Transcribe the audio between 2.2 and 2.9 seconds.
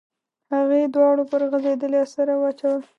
واچول.